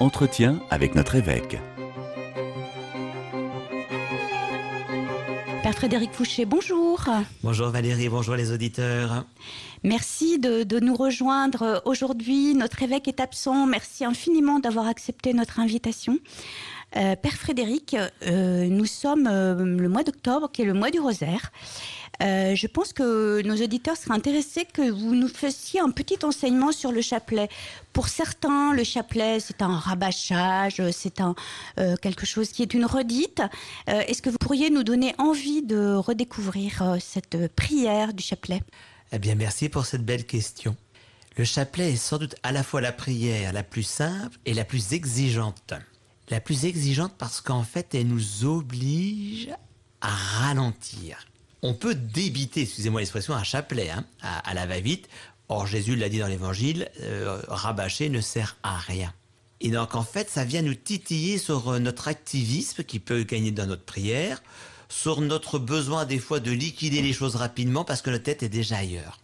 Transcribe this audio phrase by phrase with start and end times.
[0.00, 1.58] Entretien avec notre évêque.
[5.62, 7.04] Père Frédéric Fouché, bonjour.
[7.42, 9.24] Bonjour Valérie, bonjour les auditeurs.
[9.82, 12.54] Merci de, nous rejoindre aujourd'hui.
[12.54, 13.66] Notre évêque est absent.
[13.66, 16.18] Merci infiniment d'avoir accepté notre invitation.
[16.96, 21.00] Euh, Père Frédéric, euh, nous sommes euh, le mois d'octobre, qui est le mois du
[21.00, 21.52] rosaire.
[22.20, 26.90] Je pense que nos auditeurs seraient intéressés que vous nous fassiez un petit enseignement sur
[26.90, 27.48] le chapelet.
[27.92, 31.36] Pour certains, le chapelet, c'est un rabâchage, c'est un,
[32.02, 33.40] quelque chose qui est une redite.
[33.86, 38.62] Est-ce que vous pourriez nous donner envie de redécouvrir cette prière du chapelet?
[39.12, 40.74] Eh bien, merci pour cette belle question.
[41.36, 44.64] Le chapelet est sans doute à la fois la prière la plus simple et la
[44.64, 45.74] plus exigeante.
[46.30, 49.50] La plus exigeante parce qu'en fait, elle nous oblige
[50.00, 51.26] à ralentir,
[51.62, 55.08] on peut débiter, excusez-moi l'expression, un chapelet hein, à, la va-vite.
[55.48, 59.12] Or, Jésus l'a dit dans l'évangile, euh, rabâcher ne sert à rien.
[59.60, 63.50] Et donc, en fait, ça vient nous titiller sur euh, notre activisme qui peut gagner
[63.50, 64.42] dans notre prière,
[64.88, 68.48] sur notre besoin des fois de liquider les choses rapidement parce que notre tête est
[68.48, 69.18] déjà ailleurs.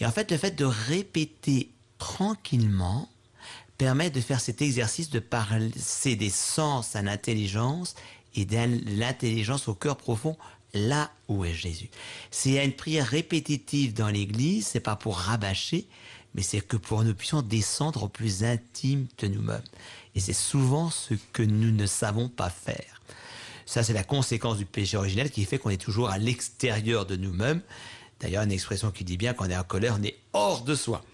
[0.00, 3.08] Et en fait, le fait de répéter tranquillement
[3.82, 7.96] permet de faire cet exercice de passer des sens à l'intelligence
[8.36, 8.56] et de
[8.96, 10.36] l'intelligence au cœur profond
[10.72, 11.90] là où est Jésus.
[12.46, 15.88] A une prière répétitive dans l'Église, c'est pas pour rabâcher,
[16.36, 19.64] mais c'est que pour nous puissions descendre au plus intime de nous-mêmes.
[20.14, 23.02] Et c'est souvent ce que nous ne savons pas faire.
[23.66, 27.16] Ça, c'est la conséquence du péché originel qui fait qu'on est toujours à l'extérieur de
[27.16, 27.62] nous-mêmes.
[28.20, 31.04] D'ailleurs, une expression qui dit bien qu'on est en colère, on est hors de soi.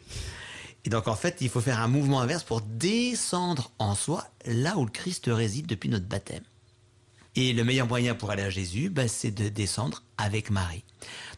[0.85, 4.77] Et donc, en fait, il faut faire un mouvement inverse pour descendre en soi, là
[4.77, 6.45] où le Christ réside depuis notre baptême.
[7.35, 10.85] Et le meilleur moyen pour aller à Jésus, ben, c'est de descendre avec Marie.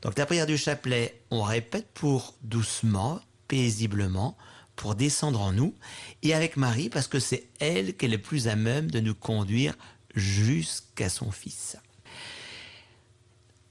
[0.02, 4.36] Donc la prière du chapelet, on répète pour doucement, paisiblement,
[4.76, 5.74] pour descendre en nous,
[6.22, 9.14] et avec Marie, parce que c'est elle qui est le plus à même de nous
[9.14, 9.74] conduire
[10.14, 11.76] jusqu'à son Fils.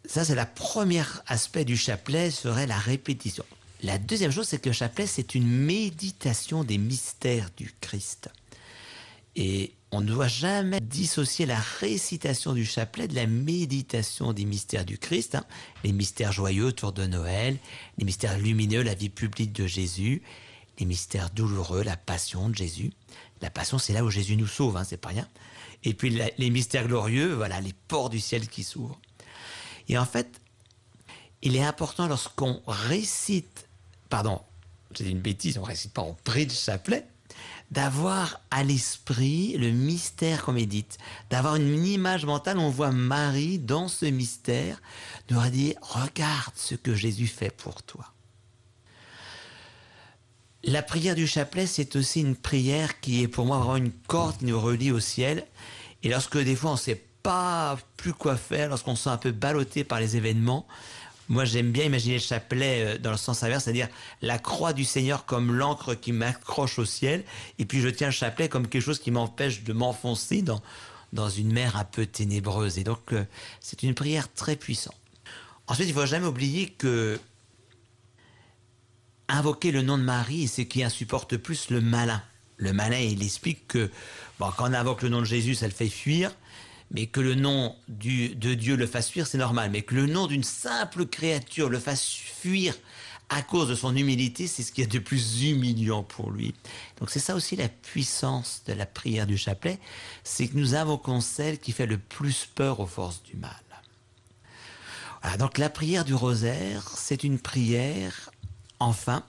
[0.05, 3.45] Ça, c'est le premier aspect du chapelet, serait la répétition.
[3.81, 8.29] La deuxième chose, c'est que le chapelet, c'est une méditation des mystères du Christ.
[9.35, 14.85] Et on ne doit jamais dissocier la récitation du chapelet de la méditation des mystères
[14.85, 15.45] du Christ, hein.
[15.83, 17.57] les mystères joyeux autour de Noël,
[17.97, 20.21] les mystères lumineux, la vie publique de Jésus,
[20.77, 22.91] les mystères douloureux, la passion de Jésus.
[23.41, 25.27] La passion, c'est là où Jésus nous sauve, hein, c'est pas rien.
[25.85, 28.99] Et puis les mystères glorieux, voilà, les ports du ciel qui s'ouvrent.
[29.87, 30.41] Et en fait,
[31.41, 33.68] il est important lorsqu'on récite,
[34.09, 34.41] pardon,
[34.95, 37.05] c'est une bêtise, on récite pas, on prie le chapelet,
[37.71, 40.97] d'avoir à l'esprit le mystère qu'on médite,
[41.29, 44.81] d'avoir une image mentale, on voit Marie dans ce mystère,
[45.29, 48.05] nous dire regarde ce que Jésus fait pour toi.
[50.63, 54.39] La prière du chapelet, c'est aussi une prière qui est pour moi vraiment une corde
[54.39, 55.45] qui nous relie au ciel.
[56.03, 59.17] Et lorsque des fois on ne sait pas plus quoi faire, lorsqu'on se sent un
[59.17, 60.67] peu ballotté par les événements,
[61.29, 63.87] moi, j'aime bien imaginer le chapelet euh, dans le sens inverse, c'est-à-dire
[64.23, 67.23] la croix du Seigneur comme l'encre qui m'accroche au ciel,
[67.59, 70.61] et puis je tiens le chapelet comme quelque chose qui m'empêche de m'enfoncer dans,
[71.13, 72.79] dans une mer un peu ténébreuse.
[72.79, 73.23] Et donc, euh,
[73.59, 74.95] c'est une prière très puissante.
[75.67, 77.19] Ensuite, il ne faut jamais oublier que
[79.27, 82.23] invoquer le nom de Marie, c'est ce qui insupporte plus le malin.
[82.57, 83.91] Le malin, il explique que
[84.39, 86.31] quand on invoque le nom de Jésus, ça le fait fuir
[86.91, 89.69] mais que le nom de Dieu le fasse fuir, c'est normal.
[89.71, 92.75] Mais que le nom d'une simple créature le fasse fuir
[93.29, 96.55] à cause de son humilité, c'est ce qui est de plus humiliant pour lui.
[96.99, 99.79] Donc c'est ça aussi la puissance de la prière du chapelet,
[100.23, 103.51] c'est que nous invoquons celle qui fait le plus peur aux forces du mal.
[105.37, 108.31] donc la prière du rosaire, c'est une prière,
[108.79, 109.23] enfin,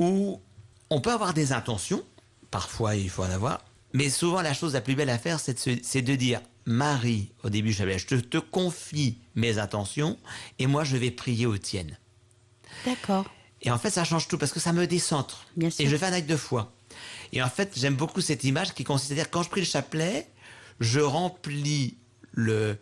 [0.00, 0.40] où
[0.88, 2.02] on peut avoir des intentions,
[2.50, 3.62] parfois il faut en avoir,
[3.92, 7.72] mais souvent, la chose la plus belle à faire, c'est de, dire Marie, au début,
[7.72, 10.18] je te, confie mes intentions
[10.58, 11.98] et moi, je vais prier aux tiennes.
[12.84, 13.26] D'accord.
[13.62, 15.46] Et en fait, ça change tout parce que ça me décentre.
[15.56, 15.84] Bien sûr.
[15.84, 16.72] Et je fais un acte de foi.
[17.32, 19.66] Et en fait, j'aime beaucoup cette image qui consiste à dire quand je prie le
[19.66, 20.28] chapelet,
[20.80, 21.96] je remplis
[22.32, 22.78] le,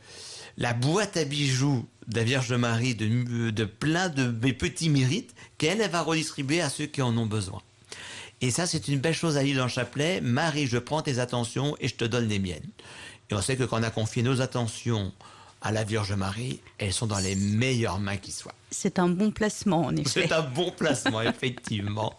[0.56, 4.88] la boîte à bijoux de la Vierge de Marie de, de plein de mes petits
[4.88, 7.60] mérites qu'elle va redistribuer à ceux qui en ont besoin.
[8.40, 10.20] Et ça, c'est une belle chose à lire dans le chapelet.
[10.20, 12.70] Marie, je prends tes attentions et je te donne les miennes.
[13.30, 15.12] Et on sait que quand on a confié nos attentions
[15.60, 18.54] à la Vierge Marie, elles sont dans les meilleures mains qui soient.
[18.70, 20.26] C'est un bon placement, en effet.
[20.26, 22.16] C'est un bon placement, effectivement.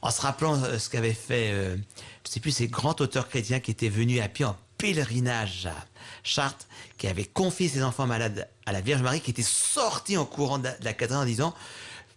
[0.00, 3.28] En se rappelant euh, ce qu'avait fait, euh, je ne sais plus, ces grands auteurs
[3.28, 5.74] chrétiens qui étaient venus à pied en pèlerinage à
[6.22, 6.66] Chartres,
[6.98, 10.58] qui avait confié ses enfants malades à la Vierge Marie, qui était sorti en courant
[10.58, 11.54] de la cathédrale en disant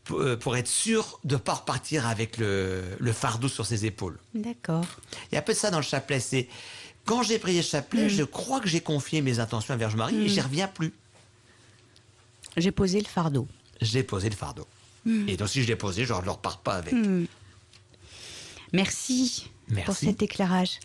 [0.05, 3.85] pour, euh, pour être sûr de ne pas repartir avec le, le fardeau sur ses
[3.85, 4.17] épaules.
[4.33, 4.85] D'accord.
[5.31, 6.19] Il y a un peu de ça dans le chapelet.
[6.19, 6.47] C'est
[7.05, 10.15] quand j'ai prié le chapelet, je crois que j'ai confié mes intentions à Vierge Marie
[10.23, 10.93] et j'y reviens plus.
[12.57, 13.47] J'ai posé le fardeau.
[13.81, 14.65] J'ai posé le fardeau.
[15.27, 16.93] Et donc si je l'ai posé, je ne repars pas avec.
[18.73, 19.85] Merci, Merci.
[19.85, 20.79] pour cet éclairage.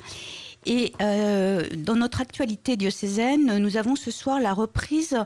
[0.66, 5.16] Et euh, dans notre actualité diocésaine, nous avons ce soir la reprise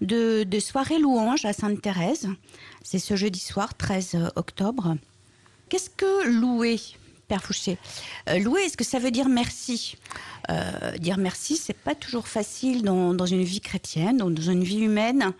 [0.00, 2.28] de, de soirée louange à Sainte-Thérèse.
[2.82, 4.96] C'est ce jeudi soir, 13 octobre.
[5.68, 6.78] Qu'est-ce que louer,
[7.26, 7.76] Père Fouché?
[8.28, 9.96] Euh, Louer, est-ce que ça veut dire merci?
[10.50, 14.62] Euh, Dire merci, c'est pas toujours facile dans, dans une vie chrétienne, dans dans une
[14.62, 15.32] vie humaine.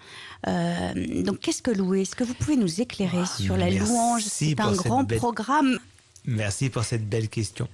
[0.48, 2.00] Euh, donc, qu'est-ce que louer?
[2.02, 4.24] Est-ce que vous pouvez nous éclairer Ah, sur la louange?
[4.24, 5.78] C'est un grand belle- programme.
[6.24, 7.68] Merci pour cette belle question.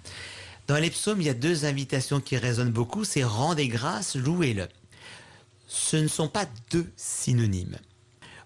[0.71, 4.69] Dans les psaumes, il y a deux invitations qui résonnent beaucoup, c'est rendez grâce, louez-le.
[5.67, 7.77] Ce ne sont pas deux synonymes.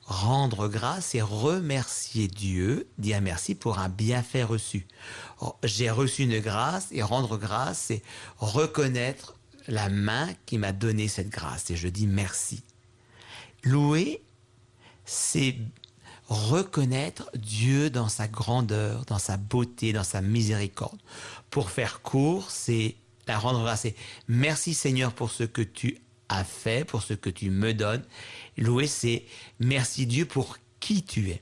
[0.07, 4.87] Rendre grâce et remercier Dieu, dire merci pour un bienfait reçu.
[5.65, 8.03] J'ai reçu une grâce et rendre grâce, c'est
[8.39, 9.35] reconnaître
[9.69, 12.63] la main qui m'a donné cette grâce et je dis merci.
[13.65, 14.23] Louer,
[15.05, 15.59] c'est
[16.29, 20.99] reconnaître Dieu dans sa grandeur, dans sa beauté, dans sa miséricorde.
[21.51, 23.87] Pour faire court, c'est la rendre grâce.
[24.29, 25.99] Merci Seigneur pour ce que tu
[26.29, 28.05] as fait, pour ce que tu me donnes.
[28.57, 29.25] Louer, c'est
[29.61, 31.41] merci Dieu pour qui tu es.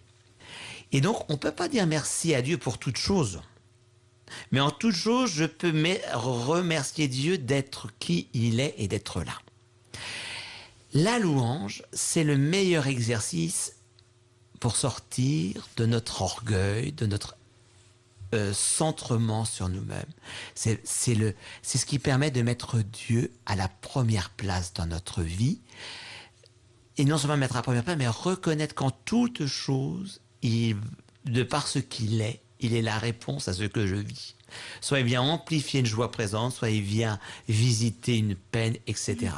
[0.92, 3.40] Et donc, on ne peut pas dire merci à Dieu pour toute chose.
[4.50, 9.22] Mais en toute chose, je peux me- remercier Dieu d'être qui il est et d'être
[9.22, 9.34] là.
[10.94, 13.76] La louange, c'est le meilleur exercice
[14.62, 17.36] pour sortir de notre orgueil, de notre
[18.32, 20.06] euh, centrement sur nous-mêmes.
[20.54, 25.58] C'est ce qui permet de mettre Dieu à la première place dans notre vie.
[26.96, 30.76] Et non seulement mettre à la première place, mais reconnaître qu'en toute chose, il,
[31.24, 34.36] de par ce qu'il est, il est la réponse à ce que je vis.
[34.80, 37.18] Soit il vient amplifier une joie présente, soit il vient
[37.48, 39.32] visiter une peine, etc.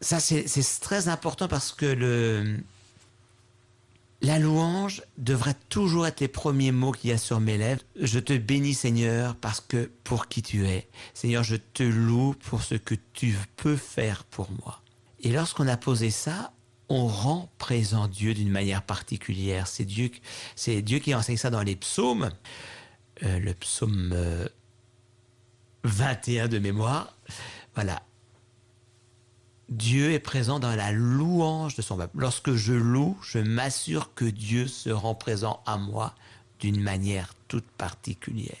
[0.00, 0.44] Ça, c'est
[0.80, 2.58] très important parce que le,
[4.22, 7.80] la louange devrait toujours être les premiers mots qu'il y a sur mes lèvres.
[7.96, 10.88] Je te bénis Seigneur parce que pour qui tu es.
[11.14, 14.82] Seigneur, je te loue pour ce que tu peux faire pour moi.
[15.20, 16.52] Et lorsqu'on a posé ça,
[16.88, 19.66] on rend présent Dieu d'une manière particulière.
[19.66, 20.10] C'est Dieu,
[20.56, 22.30] c'est Dieu qui enseigne ça dans les psaumes.
[23.22, 24.48] Euh, le psaume euh,
[25.84, 27.16] 21 de mémoire.
[27.74, 28.02] Voilà.
[29.70, 32.18] Dieu est présent dans la louange de son peuple.
[32.18, 36.12] Lorsque je loue, je m'assure que Dieu se rend présent à moi
[36.58, 38.56] d'une manière toute particulière.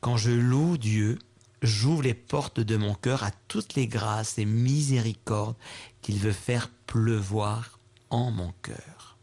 [0.00, 1.18] Quand je loue Dieu,
[1.60, 5.56] j'ouvre les portes de mon cœur à toutes les grâces et miséricordes
[6.00, 7.78] qu'il veut faire pleuvoir
[8.08, 9.18] en mon cœur.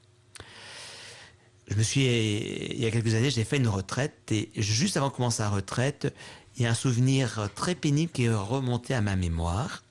[1.68, 5.08] Je me suis, il y a quelques années, j'ai fait une retraite et juste avant
[5.08, 6.14] de commencer la retraite,
[6.56, 9.82] il y a un souvenir très pénible qui est remonté à ma mémoire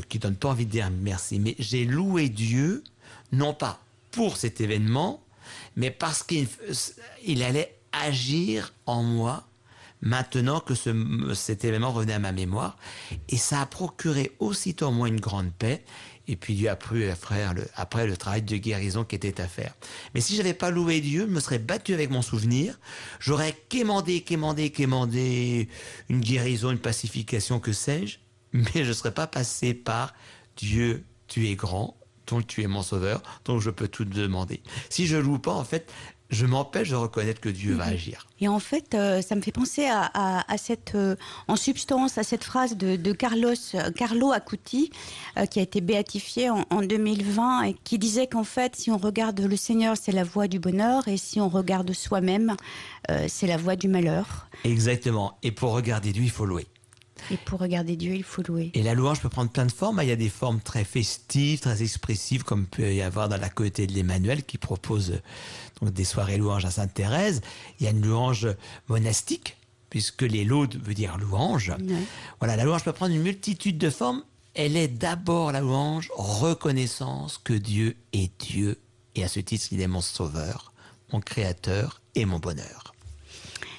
[0.00, 2.82] qui donne pas envie de dire merci, mais j'ai loué Dieu,
[3.32, 3.80] non pas
[4.10, 5.22] pour cet événement,
[5.76, 6.46] mais parce qu'il
[7.24, 9.46] il allait agir en moi
[10.02, 12.76] maintenant que ce- cet événement revenait à ma mémoire.
[13.28, 15.82] Et ça a procuré aussitôt en moi une grande paix.
[16.26, 19.46] Et puis Dieu a pris après le, après le travail de guérison qui était à
[19.48, 19.74] faire.
[20.14, 22.78] Mais si j'avais pas loué Dieu, je me serais battu avec mon souvenir.
[23.20, 25.68] J'aurais quémandé, quémandé, quémandé
[26.08, 28.18] une guérison, une pacification, que sais-je.
[28.54, 30.14] Mais je ne serais pas passé par
[30.56, 31.96] Dieu, tu es grand,
[32.28, 34.62] donc tu es mon sauveur, donc je peux tout te demander.
[34.88, 35.92] Si je loue pas, en fait,
[36.30, 38.26] je m'empêche de reconnaître que Dieu va agir.
[38.40, 41.16] Et en fait, euh, ça me fait penser à, à- à cette, euh,
[41.48, 43.54] en substance, à cette phrase de, de Carlos,
[43.94, 44.90] Carlo Acuti,
[45.36, 48.96] euh, qui a été béatifié en, en 2020 et qui disait qu'en fait, si on
[48.98, 52.56] regarde le Seigneur, c'est la voie du bonheur, et si on regarde soi-même,
[53.28, 54.48] c'est la voie du malheur.
[54.64, 55.36] Exactement.
[55.42, 56.66] Et pour regarder Dieu, il faut louer.
[57.30, 58.70] Et pour regarder Dieu, il faut louer.
[58.74, 60.00] Et la louange peut prendre plein de formes.
[60.02, 63.48] Il y a des formes très festives, très expressives, comme peut y avoir dans la
[63.48, 65.22] communauté de l'Emmanuel qui propose euh,
[65.80, 67.40] donc des soirées louanges à Sainte-Thérèse.
[67.78, 68.48] Il y a une louange
[68.88, 69.56] monastique,
[69.90, 71.70] puisque les laudes veut dire louange.
[71.70, 72.04] Ouais.
[72.40, 74.22] Voilà, la louange peut prendre une multitude de formes.
[74.54, 78.78] Elle est d'abord la louange, reconnaissance que Dieu est Dieu.
[79.16, 80.72] Et à ce titre, il est mon sauveur,
[81.12, 82.93] mon créateur et mon bonheur.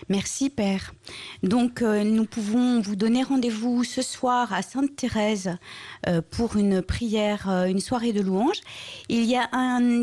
[0.08, 0.94] Merci Père.
[1.42, 5.58] Donc euh, nous pouvons vous donner rendez-vous ce soir à Sainte-Thérèse
[6.08, 8.62] euh, pour une prière, euh, une soirée de louange.
[9.10, 9.50] Il y a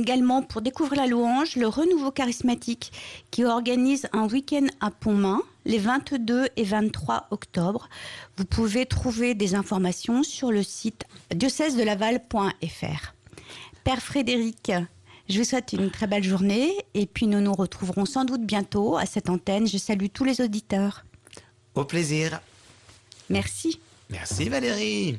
[0.01, 2.91] également pour découvrir la louange le Renouveau charismatique
[3.31, 7.89] qui organise un week-end à Pontmain les 22 et 23 octobre.
[8.37, 13.15] Vous pouvez trouver des informations sur le site diocèse-de-laval.fr.
[13.85, 14.73] Père Frédéric,
[15.29, 18.97] je vous souhaite une très belle journée et puis nous nous retrouverons sans doute bientôt
[18.97, 19.67] à cette antenne.
[19.67, 21.05] Je salue tous les auditeurs.
[21.75, 22.41] Au plaisir.
[23.31, 23.81] Merci.
[24.11, 25.19] Merci Valérie.